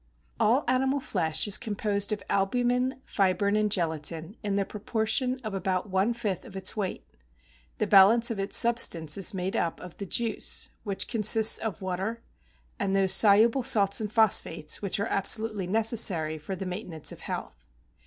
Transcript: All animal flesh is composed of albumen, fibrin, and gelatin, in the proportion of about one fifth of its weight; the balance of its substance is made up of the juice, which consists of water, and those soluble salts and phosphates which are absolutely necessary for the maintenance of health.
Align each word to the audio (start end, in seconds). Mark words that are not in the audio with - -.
All 0.39 0.63
animal 0.67 0.99
flesh 0.99 1.47
is 1.47 1.59
composed 1.59 2.11
of 2.11 2.23
albumen, 2.27 3.01
fibrin, 3.05 3.55
and 3.55 3.71
gelatin, 3.71 4.35
in 4.41 4.55
the 4.55 4.65
proportion 4.65 5.39
of 5.43 5.53
about 5.53 5.91
one 5.91 6.15
fifth 6.15 6.43
of 6.43 6.55
its 6.55 6.75
weight; 6.75 7.05
the 7.77 7.85
balance 7.85 8.31
of 8.31 8.39
its 8.39 8.57
substance 8.57 9.15
is 9.15 9.35
made 9.35 9.55
up 9.55 9.79
of 9.79 9.95
the 9.97 10.07
juice, 10.07 10.71
which 10.83 11.07
consists 11.07 11.59
of 11.59 11.83
water, 11.83 12.23
and 12.79 12.95
those 12.95 13.13
soluble 13.13 13.61
salts 13.61 14.01
and 14.01 14.11
phosphates 14.11 14.81
which 14.81 14.99
are 14.99 15.05
absolutely 15.05 15.67
necessary 15.67 16.39
for 16.39 16.55
the 16.55 16.65
maintenance 16.65 17.11
of 17.11 17.19
health. 17.19 17.63